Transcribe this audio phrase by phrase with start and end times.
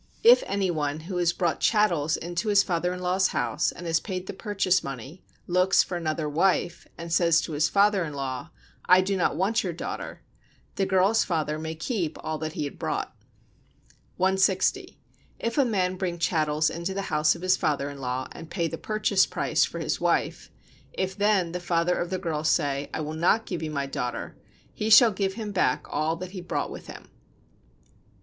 [0.23, 3.99] If any one, who has brought chattels into his father in law's house, and has
[3.99, 8.49] paid the purchase money, looks for another wife, and says to his father in law:
[8.89, 10.23] "I do not want your daughter,"
[10.73, 13.15] the girl's father may keep all that he had brought.
[14.17, 14.97] 160.
[15.37, 18.67] If a man bring chattels into the house of his father in law, and pay
[18.67, 20.49] the "purchase price" [for his wife]:
[20.93, 24.35] if then the father of the girl say: "I will not give you my daughter,"
[24.73, 27.07] he shall give him back all that he brought with him.